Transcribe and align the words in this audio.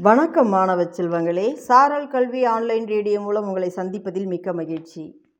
வணக்கம் 0.00 0.48
மாணவ 0.48 0.82
செல்வங்களே. 0.82 1.52
சாரல் 1.52 2.08
கல்வி 2.08 2.44
ஆன்லைன் 2.44 2.86
ரேடியோ 2.86 3.20
மூலம் 3.20 3.46
உங்களை 3.46 3.72
சந்திப்பதில் 3.76 4.26
மிக்க 4.26 4.52
மகிழ்ச்சி. 4.52 5.30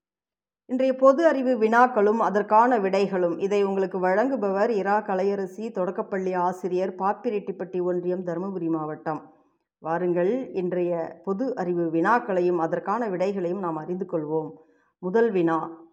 இன்றைய 0.66 0.96
பொது 0.96 1.26
அறிவு 1.26 1.58
வினாக்களும் 1.58 2.16
அதற்கான 2.16 2.78
விடைகளும் 2.78 3.38
இதை 3.38 3.64
உங்களுக்கு 3.64 3.98
வழங்குபவர் 4.00 4.68
இரா. 4.68 5.00
கலையரசி 5.00 5.70
தொடக்கப்பள்ளி 5.70 6.32
ஆசிரியர் 6.32 6.94
பாப்பிரெட்டிப்பட்டி 6.94 7.82
ஒன்றியம் 7.82 8.24
தருமபுரி 8.24 8.68
மாவட்டம். 8.68 9.32
வாருங்கள் 9.78 10.52
இன்றைய 10.52 11.20
பொது 11.24 11.56
அறிவு 11.56 11.90
வினாக்களையும் 11.90 12.58
அதற்கான 12.58 13.08
விடைகளையும் 13.08 13.58
நாம் 13.58 13.76
அறிந்து 13.76 14.06
கொள்வோம். 14.12 14.50
முதல் 14.98 15.30
வினா 15.30 15.86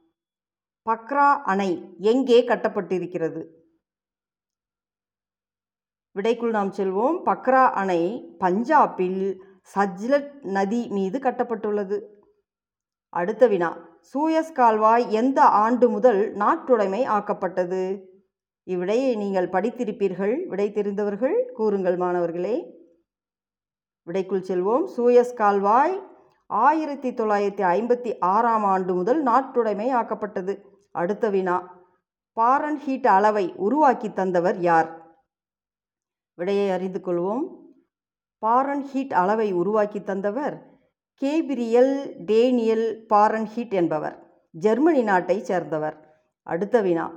பக்ரா 0.90 1.34
அணை 1.44 1.96
எங்கே 2.00 2.48
கட்டப்பட்டிருக்கிறது? 2.48 3.44
விடைக்குள் 6.16 6.50
நாம் 6.50 6.72
செல்வோம். 6.72 7.18
பக்ரா 7.26 7.70
அணை 7.70 8.36
பஞ்சாபில் 8.40 9.38
சஜ்லட் 9.76 10.44
நதி 10.44 10.88
மீது 10.88 11.20
கட்டப்பட்டுள்ளது. 11.20 12.02
அடுத்த 13.10 13.48
வினா. 13.48 13.78
சூயஸ் 14.14 14.52
கால்வாய் 14.52 15.12
எந்த 15.12 15.42
ஆண்டு 15.42 15.90
முதல் 15.90 16.36
நாட்டுடைமை 16.36 17.06
ஆக்கப்பட்டது? 17.06 18.02
இவ்விடையை 18.68 19.18
நீங்கள் 19.18 19.50
படித்திருப்பீர்கள். 19.50 20.48
விடை 20.48 20.72
தெரிந்தவர்கள் 20.72 21.52
கூறுங்கள் 21.54 21.98
மாணவர்களே. 21.98 22.84
விடைக்குள் 24.04 24.42
செல்வோம். 24.42 24.90
சூயஸ் 24.98 25.34
கால்வாய் 25.34 26.02
ஆயிரத்தி 26.48 27.12
தொள்ளாயிரத்தி 27.12 27.64
ஐம்பத்தி 27.76 28.16
ஆறாம் 28.20 28.64
ஆண்டு 28.64 28.94
முதல் 28.94 29.24
நாட்டுடைமை 29.24 29.92
ஆக்கப்பட்டது. 29.94 30.62
அடுத்த 30.92 31.30
வினா. 31.30 31.84
பாரன் 32.36 32.76
ஹீட் 32.76 33.08
அளவை 33.08 33.54
உருவாக்கி 33.56 34.14
தந்தவர் 34.14 34.58
யார்? 34.58 35.05
விடையை 36.36 36.70
அறிந்து 36.70 37.02
கொள்வோம். 37.06 37.44
பாரன் 38.46 38.82
ஹீட் 38.82 39.14
அளவை 39.14 39.52
உருவாக்கி 39.52 40.04
தந்தவர் 40.04 40.74
கேபிரியல் 41.22 42.12
டேனியல் 42.26 43.06
பாரன் 43.10 43.46
ஹீட் 43.46 43.74
என்பவர். 43.74 44.44
ஜெர்மனி 44.52 45.04
நாட்டைச் 45.04 45.46
சேர்ந்தவர். 45.46 46.28
அடுத்த 46.42 46.82
வினா. 46.82 47.12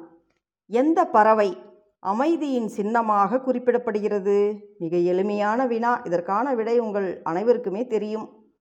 எந்த 0.67 1.07
பறவை 1.07 1.57
அமைதியின் 2.01 2.69
சின்னமாக 2.69 3.37
குறிப்பிடப்படுகிறது? 3.37 4.61
மிக 4.79 4.97
எளிமையான 4.97 5.67
வினா. 5.67 6.01
இதற்கான 6.05 6.55
விடை 6.55 6.79
உங்கள் 6.79 7.23
அனைவருக்குமே 7.23 7.87
தெரியும். 7.87 8.53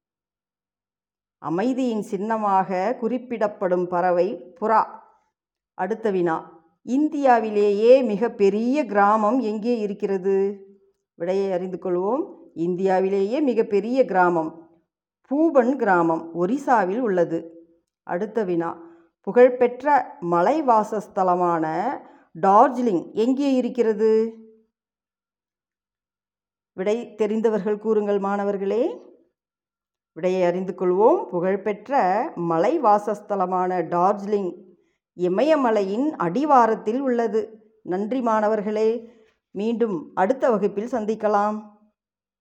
அமைதியின் 1.37 2.01
சின்னமாக 2.01 2.95
குறிப்பிடப்படும் 2.99 3.87
பறவை 3.87 4.55
புறா. 4.61 4.85
அடுத்த 5.73 6.11
வினா. 6.11 6.56
இந்தியாவிலேயே 6.87 8.01
மிக 8.01 8.29
பெரிய 8.29 8.85
கிராமம் 8.85 9.39
எங்கே 9.39 9.79
இருக்கிறது? 9.79 10.65
விடையை 11.15 11.51
அறிந்து 11.51 11.77
கொள்வோம். 11.81 12.33
இந்தியாவிலேயே 12.53 13.41
மிக 13.41 13.63
பெரிய 13.63 14.05
கிராமம் 14.05 14.69
பூபன் 15.29 15.75
கிராமம் 15.75 16.31
ஒரிசாவில் 16.35 16.99
உள்ளது. 16.99 17.67
அடுத்த 18.03 18.43
வினா. 18.43 18.81
புகழ்பெற்ற 19.21 20.17
மலைவாசஸ்தலமான 20.21 21.65
டார்ஜிலிங் 22.41 23.11
எங்கே 23.13 23.53
இருக்கிறது? 23.53 24.35
விடை 26.73 27.15
தெரிந்தவர்கள் 27.15 27.77
கூறுங்கள் 27.77 28.19
மாணவர்களே. 28.19 28.97
விடையை 30.13 30.43
அறிந்து 30.43 30.73
கொள்வோம். 30.77 31.25
புகழ்பெற்ற 31.25 32.31
மலை 32.35 32.79
வாசஸ்தலமான 32.79 33.81
டார்ஜிலிங் 33.81 34.65
இமயமலையின் 35.17 36.09
அடிவாரத்தில் 36.09 36.99
உள்ளது. 36.99 37.41
நன்றி 37.81 38.21
மாணவர்களே 38.21 39.13
மீண்டும் 39.51 40.11
அடுத்த 40.13 40.49
வகுப்பில் 40.49 40.91
சந்திக்கலாம். 40.91 41.76